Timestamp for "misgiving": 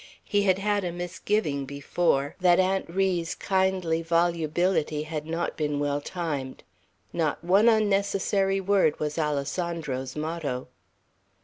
0.91-1.65